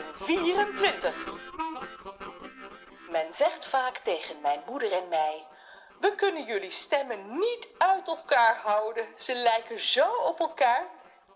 [0.00, 1.14] aflevering 24.
[3.10, 5.46] Men zegt vaak tegen mijn moeder en mij:
[6.00, 9.06] We kunnen jullie stemmen niet uit elkaar houden.
[9.16, 10.86] Ze lijken zo op elkaar.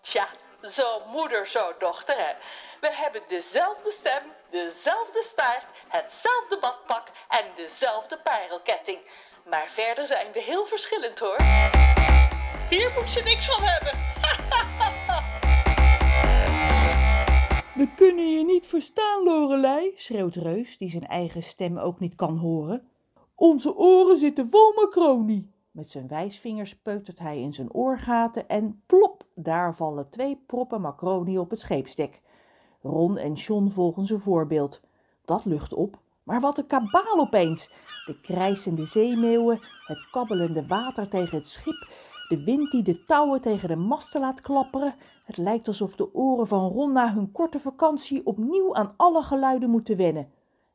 [0.01, 0.27] Tja,
[0.61, 2.33] zo moeder, zo dochter, hè.
[2.79, 9.09] We hebben dezelfde stem, dezelfde staart, hetzelfde badpak en dezelfde parelketting.
[9.43, 11.37] Maar verder zijn we heel verschillend, hoor.
[12.69, 13.93] Hier moet ze niks van hebben.
[17.75, 22.37] We kunnen je niet verstaan, Lorelei, schreeuwt Reus, die zijn eigen stem ook niet kan
[22.37, 22.87] horen.
[23.35, 25.51] Onze oren zitten vol macronie.
[25.71, 31.39] Met zijn wijsvingers peutert hij in zijn oorgaten en plop, daar vallen twee proppen macronie
[31.39, 32.21] op het scheepsdek.
[32.81, 34.81] Ron en John volgen zijn voorbeeld.
[35.25, 37.69] Dat lucht op, maar wat een kabaal opeens.
[38.05, 41.87] De krijsende zeemeeuwen, het kabbelende water tegen het schip,
[42.27, 44.95] de wind die de touwen tegen de masten laat klapperen.
[45.25, 49.69] Het lijkt alsof de oren van Ron na hun korte vakantie opnieuw aan alle geluiden
[49.69, 50.31] moeten wennen.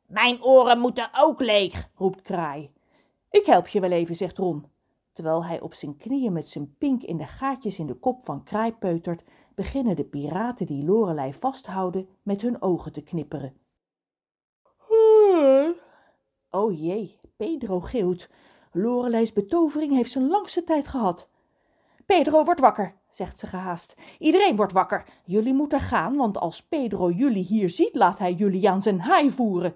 [0.07, 2.71] Mijn oren moeten ook leeg, roept Kraai.
[3.29, 4.65] Ik help je wel even, zegt Ron.
[5.13, 8.43] Terwijl hij op zijn knieën met zijn pink in de gaatjes in de kop van
[8.43, 9.23] Kraai peutert,
[9.55, 13.53] beginnen de piraten die Lorelei vasthouden met hun ogen te knipperen.
[16.49, 18.29] Oh jee, Pedro gilt.
[18.71, 21.29] Lorelei's betovering heeft zijn langste tijd gehad.
[22.17, 23.95] Pedro wordt wakker, zegt ze gehaast.
[24.19, 25.05] Iedereen wordt wakker.
[25.25, 29.29] Jullie moeten gaan, want als Pedro jullie hier ziet, laat hij jullie aan zijn haai
[29.31, 29.73] voeren.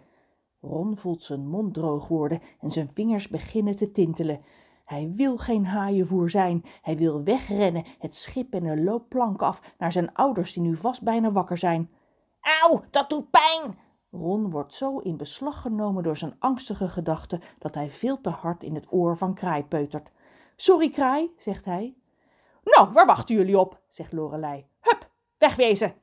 [0.61, 4.41] Ron voelt zijn mond droog worden en zijn vingers beginnen te tintelen.
[4.85, 6.63] Hij wil geen haaienvoer zijn.
[6.81, 11.03] Hij wil wegrennen, het schip en de loopplank af naar zijn ouders die nu vast
[11.03, 11.89] bijna wakker zijn.
[12.61, 13.77] Auw, dat doet pijn!
[14.11, 18.63] Ron wordt zo in beslag genomen door zijn angstige gedachten dat hij veel te hard
[18.63, 20.11] in het oor van Kraai peutert.
[20.55, 21.95] Sorry, Kraai, zegt hij.
[22.65, 23.81] Nou, waar wachten jullie op?
[23.89, 24.67] zegt Lorelei.
[24.79, 25.95] Hup, wegwezen!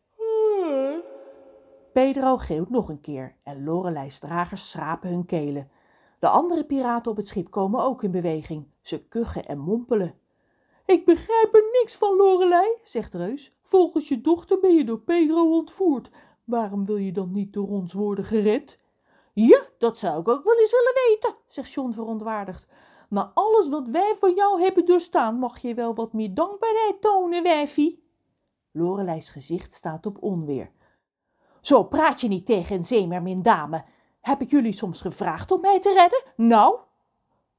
[1.93, 5.71] Pedro geeuwt nog een keer en Lorelei's dragers schrapen hun kelen.
[6.19, 8.67] De andere piraten op het schip komen ook in beweging.
[8.81, 10.15] Ze kuchen en mompelen.
[10.87, 13.57] Ik begrijp er niks van, Lorelei, zegt Reus.
[13.63, 16.11] Volgens je dochter ben je door Pedro ontvoerd.
[16.45, 18.79] Waarom wil je dan niet door ons worden gered?
[19.33, 22.67] Ja, dat zou ik ook wel eens willen weten, zegt John verontwaardigd.
[23.13, 27.43] Na alles wat wij voor jou hebben doorstaan, mag je wel wat meer dankbaarheid tonen,
[27.43, 28.05] wijfie.
[28.71, 30.71] Lorelei's gezicht staat op onweer.
[31.61, 33.85] Zo praat je niet tegen een zeemermin dame.
[34.21, 36.47] Heb ik jullie soms gevraagd om mij te redden?
[36.47, 36.79] Nou?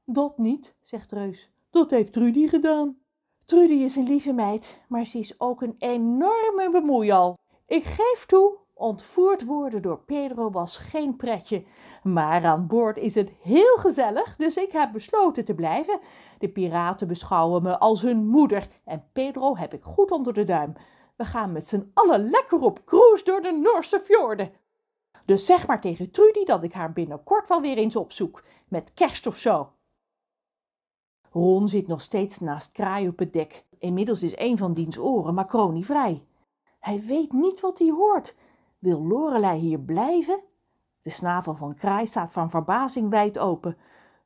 [0.04, 1.50] Dat niet, zegt Reus.
[1.70, 2.98] Dat heeft Trudy gedaan.
[3.44, 7.38] Trudy is een lieve meid, maar ze is ook een enorme bemoeial.
[7.66, 11.64] Ik geef toe, ontvoerd worden door Pedro was geen pretje.
[12.02, 15.98] Maar aan boord is het heel gezellig, dus ik heb besloten te blijven.
[16.38, 20.72] De piraten beschouwen me als hun moeder en Pedro heb ik goed onder de duim.
[21.16, 24.52] We gaan met z'n allen lekker op cruise door de Noorse fjorden.
[25.24, 29.26] Dus zeg maar tegen Trudy dat ik haar binnenkort wel weer eens opzoek, met kerst
[29.26, 29.72] of zo.
[31.30, 33.64] Ron zit nog steeds naast Kraai op het dek.
[33.78, 36.24] Inmiddels is een van diens oren Macroni vrij.
[36.78, 38.34] Hij weet niet wat hij hoort.
[38.84, 40.42] Wil Lorelei hier blijven?
[41.02, 43.76] De snavel van Kraai staat van verbazing wijd open.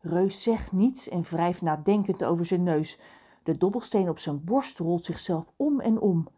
[0.00, 2.98] Reus zegt niets en wrijft nadenkend over zijn neus.
[3.42, 6.28] De dobbelsteen op zijn borst rolt zichzelf om en om.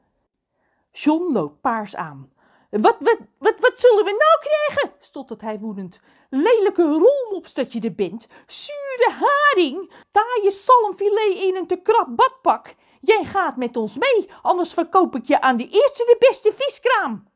[0.90, 2.32] John loopt paars aan.
[2.70, 4.96] Wat, wat, wat, wat zullen we nou krijgen?
[4.98, 6.00] stottert hij woedend.
[6.30, 12.74] Lelijke rolmops dat je er bent, zure haring, taaie salmfilet in een te krap badpak.
[13.00, 17.29] Jij gaat met ons mee, anders verkoop ik je aan de eerste de beste viskraam.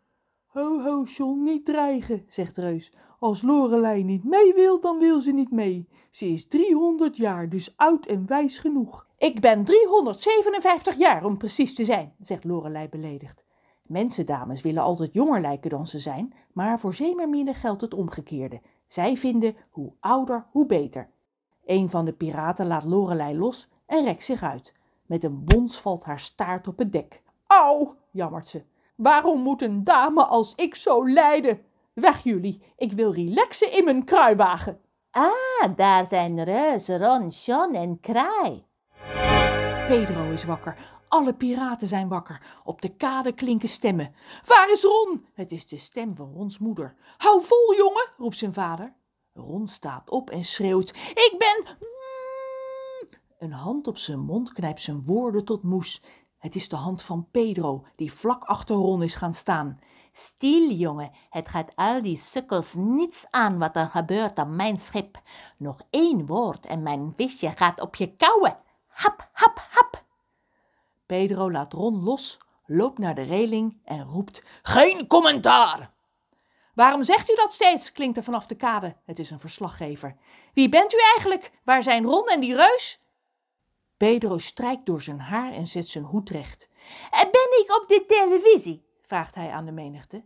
[0.54, 2.92] Ho, ho, John, niet dreigen, zegt Reus.
[3.19, 5.88] Als Lorelei niet mee wil, dan wil ze niet mee.
[6.10, 9.06] Ze is 300 jaar, dus oud en wijs genoeg.
[9.19, 13.44] Ik ben 357 jaar, om precies te zijn, zegt Lorelei beledigd.
[13.82, 18.60] Mensendames willen altijd jonger lijken dan ze zijn, maar voor zeemerminnen geldt het omgekeerde.
[18.86, 21.10] Zij vinden hoe ouder, hoe beter.
[21.65, 24.72] Een van de piraten laat Lorelei los en rekt zich uit.
[25.06, 27.22] Met een bons valt haar staart op het dek.
[27.47, 28.62] Au, jammert ze.
[28.96, 31.60] Waarom moet een dame als ik zo lijden?
[31.92, 34.80] Weg jullie, ik wil relaxen in mijn kruiwagen.
[35.10, 38.64] Ah, daar zijn Reus, Ron, John en Kraai.
[39.88, 40.76] Pedro is wakker.
[41.08, 42.60] Alle piraten zijn wakker.
[42.64, 44.14] Op de kade klinken stemmen.
[44.44, 45.26] Waar is Ron?
[45.34, 46.94] Het is de stem van Rons moeder.
[47.16, 48.94] Hou vol, jongen, roept zijn vader.
[49.32, 50.88] Ron staat op en schreeuwt.
[51.14, 51.76] Ik ben...
[53.38, 56.02] Een hand op zijn mond knijpt zijn woorden tot moes.
[56.44, 59.80] Het is de hand van Pedro, die vlak achter Ron is gaan staan.
[60.12, 65.20] Stil, jongen, het gaat al die sukkels niets aan wat er gebeurt aan mijn schip.
[65.56, 68.56] Nog één woord en mijn visje gaat op je kauwen.
[68.86, 70.04] Hap, hap, hap.
[71.06, 75.92] Pedro laat Ron los, loopt naar de reling en roept: Geen commentaar!
[76.74, 77.92] Waarom zegt u dat steeds?
[77.92, 78.96] klinkt er vanaf de kade.
[79.04, 80.16] Het is een verslaggever.
[80.54, 81.52] Wie bent u eigenlijk?
[81.62, 83.03] Waar zijn Ron en die reus?
[83.96, 86.68] Pedro strijkt door zijn haar en zet zijn hoed recht.
[87.10, 88.86] Ben ik op de televisie?
[89.02, 90.24] vraagt hij aan de menigte.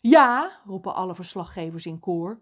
[0.00, 2.40] Ja, roepen alle verslaggevers in koor.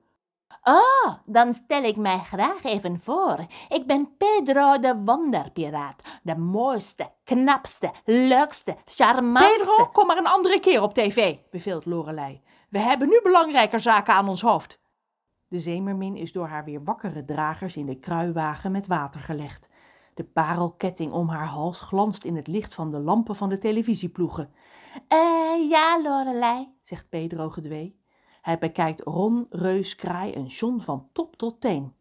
[0.63, 3.47] Oh, dan stel ik mij graag even voor.
[3.69, 6.03] Ik ben Pedro de Wonderpiraat.
[6.23, 9.59] De mooiste, knapste, leukste, charmantste.
[9.59, 12.43] Pedro, kom maar een andere keer op tv, beveelt Lorelei.
[12.69, 14.81] We hebben nu belangrijker zaken aan ons hoofd.
[15.49, 19.69] De zeemermin is door haar weer wakkere dragers in de kruiwagen met water gelegd.
[20.15, 24.53] De parelketting om haar hals glanst in het licht van de lampen van de televisieploegen.
[25.09, 27.99] Eh, ja, Lorelei, zegt Pedro gedwee.
[28.43, 31.95] Hij bekijkt Ron, Reus, Kraai en John van top tot teen.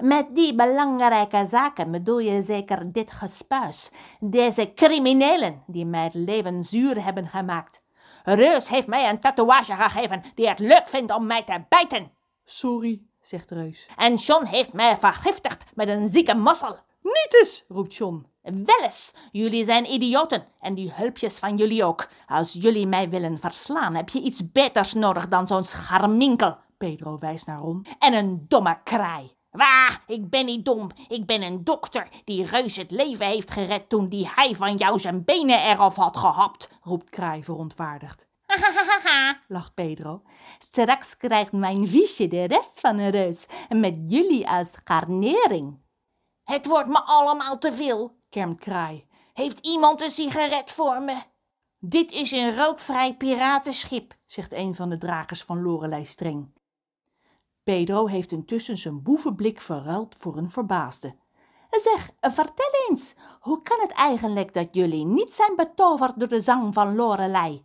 [0.00, 3.90] Met die belangrijke zaken bedoel je zeker dit gespuis.
[4.20, 7.82] Deze criminelen die mij het leven zuur hebben gemaakt.
[8.24, 12.10] Reus heeft mij een tatoeage gegeven die het leuk vindt om mij te bijten.
[12.44, 13.88] Sorry, zegt Reus.
[13.96, 16.78] En John heeft mij vergiftigd met een zieke mossel.
[17.06, 18.26] Niet eens, roept John.
[18.42, 22.08] Wel eens, jullie zijn idioten en die hulpjes van jullie ook.
[22.26, 26.56] Als jullie mij willen verslaan, heb je iets beters nodig dan zo'n scharminkel.
[26.78, 27.86] Pedro wijst naar Ron.
[27.98, 29.34] En een domme kraai.
[29.50, 30.90] Wah, ik ben niet dom.
[31.08, 34.98] Ik ben een dokter die reus het leven heeft gered toen die hij van jou
[34.98, 38.26] zijn benen eraf had gehapt, roept Kraai verontwaardigd.
[38.46, 40.22] Hahaha, lacht Pedro.
[40.58, 45.84] Straks krijgt mijn wiesje de rest van een reus, met jullie als garnering.
[46.46, 49.06] Het wordt me allemaal te veel, kermt Kraai.
[49.32, 51.22] Heeft iemand een sigaret voor me?
[51.78, 56.52] Dit is een rookvrij piratenschip, zegt een van de dragers van Lorelei streng.
[57.62, 61.14] Pedro heeft intussen zijn boevenblik verruild voor een verbaasde.
[61.70, 66.74] Zeg, vertel eens, hoe kan het eigenlijk dat jullie niet zijn betoverd door de zang
[66.74, 67.64] van Lorelei?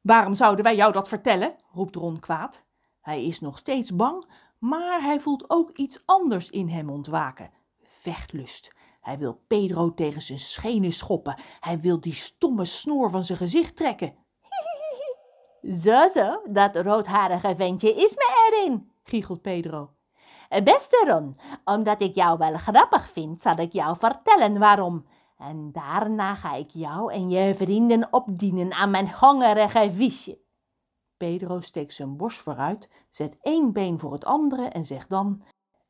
[0.00, 1.56] Waarom zouden wij jou dat vertellen?
[1.72, 2.64] roept Ron kwaad.
[3.00, 4.26] Hij is nog steeds bang,
[4.58, 7.50] maar hij voelt ook iets anders in hem ontwaken.
[8.00, 8.72] Vechtlust.
[9.00, 11.40] Hij wil Pedro tegen zijn schenen schoppen.
[11.60, 14.14] Hij wil die stomme snoer van zijn gezicht trekken.
[15.82, 19.90] Zo, zo, dat roodharige ventje is me erin, giechelt Pedro.
[20.48, 25.06] Beste Ron, omdat ik jou wel grappig vind, zal ik jou vertellen waarom.
[25.38, 30.38] En daarna ga ik jou en je vrienden opdienen aan mijn hongerige visje.
[31.16, 35.42] Pedro steekt zijn borst vooruit, zet één been voor het andere en zegt dan: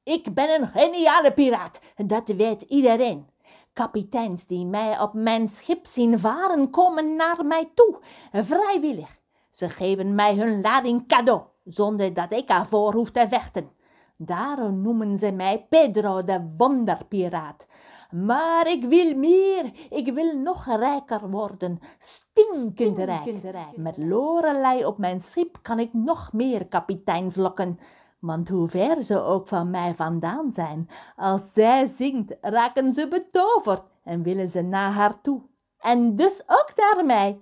[0.09, 3.27] Ik ben een geniale piraat, dat weet iedereen.
[3.73, 7.99] Kapiteins die mij op mijn schip zien varen, komen naar mij toe,
[8.33, 9.19] vrijwillig.
[9.51, 13.71] Ze geven mij hun lading cadeau, zonder dat ik ervoor hoef te vechten.
[14.17, 17.67] Daarom noemen ze mij Pedro de Wonderpiraat.
[18.11, 23.77] Maar ik wil meer, ik wil nog rijker worden, stinkend rijk.
[23.77, 27.79] Met Lorelei op mijn schip kan ik nog meer kapiteins lokken.
[28.19, 33.83] Want hoe ver ze ook van mij vandaan zijn, als zij zingt, raken ze betoverd
[34.05, 35.43] en willen ze naar haar toe.
[35.79, 37.41] En dus ook naar mij.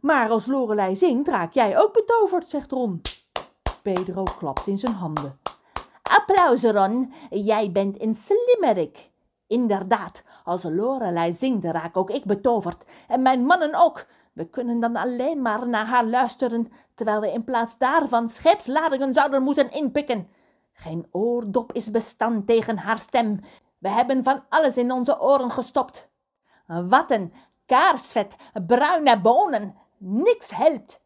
[0.00, 3.00] Maar als Lorelei zingt, raak jij ook betoverd, zegt Ron.
[3.82, 5.38] Pedro klapt in zijn handen.
[6.02, 9.10] Applaus, Ron, jij bent een slimmerik.
[9.46, 12.84] Inderdaad, als Lorelei zingt, raak ook ik betoverd.
[13.08, 14.06] En mijn mannen ook.
[14.38, 19.42] We kunnen dan alleen maar naar haar luisteren, terwijl we in plaats daarvan scheepsladingen zouden
[19.42, 20.28] moeten inpikken.
[20.72, 23.40] Geen oordop is bestand tegen haar stem.
[23.78, 26.08] We hebben van alles in onze oren gestopt.
[26.66, 27.32] Watten,
[27.66, 31.02] kaarsvet, bruine bonen, niks helpt.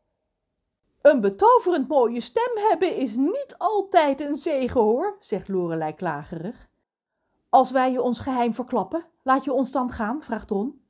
[1.03, 6.69] Een betoverend mooie stem hebben is niet altijd een zegen, hoor, zegt Lorelei klagerig.
[7.49, 10.82] Als wij je ons geheim verklappen, laat je ons dan gaan, vraagt Ron.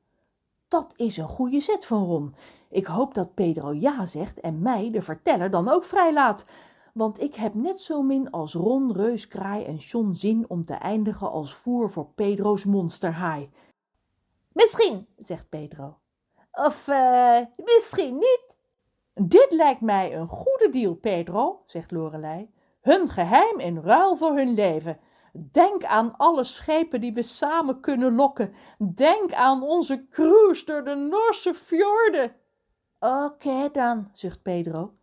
[0.73, 2.35] Dat is een goede zet van Ron.
[2.69, 6.45] Ik hoop dat Pedro ja zegt en mij, de verteller, dan ook vrijlaat.
[6.93, 10.73] Want ik heb net zo min als Ron, Reus, Kraai en John zin om te
[10.73, 13.49] eindigen als voer voor Pedro's monsterhaai.
[14.51, 15.97] Misschien, zegt Pedro.
[16.51, 18.57] Of uh, misschien niet.
[19.13, 22.49] Dit lijkt mij een goede deal, Pedro, zegt Lorelei.
[22.81, 24.99] Hun geheim in ruil voor hun leven.
[25.35, 28.53] Denk aan alle schepen die we samen kunnen lokken.
[28.77, 32.35] Denk aan onze cruise door de Noorse fjorden.
[32.99, 34.93] Oké dan, zucht Pedro.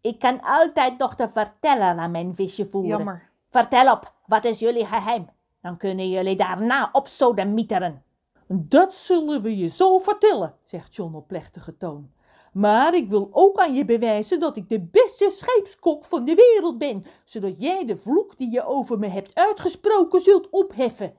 [0.00, 2.96] Ik kan altijd nog te vertellen aan mijn visje voeren.
[2.96, 3.30] Jammer.
[3.50, 5.28] Vertel op, wat is jullie geheim?
[5.60, 8.02] Dan kunnen jullie daarna op sodemieteren.
[8.48, 12.12] Dat zullen we je zo vertellen, zegt John op plechtige toon.
[12.54, 16.78] Maar ik wil ook aan je bewijzen dat ik de beste scheepskok van de wereld
[16.78, 21.16] ben, zodat jij de vloek die je over me hebt uitgesproken zult opheffen.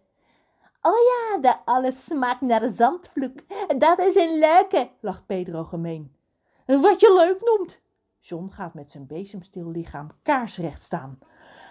[0.81, 3.39] Oh ja, de alles smaakt naar zandvloek.
[3.77, 6.15] Dat is een leuke, lacht Pedro gemeen.
[6.65, 7.81] Wat je leuk noemt.
[8.19, 11.19] John gaat met zijn bezemstil lichaam kaarsrecht staan.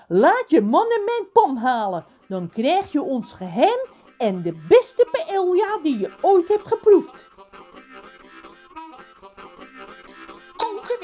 [0.08, 3.86] Laat je man en mijn pom halen, dan krijg je ons geheim
[4.18, 7.33] en de beste paella die je ooit hebt geproefd.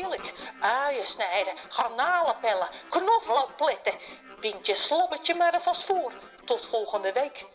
[0.09, 3.93] Ik, uien snijden, garnalen pellen, knoflook pletten.
[4.41, 6.13] Bind je slobbertje maar er vast voor.
[6.45, 7.47] Tot volgende week.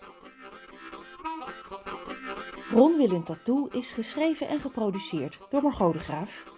[2.72, 6.55] Ron wil een tattoo is geschreven en geproduceerd door Margot de Graaf.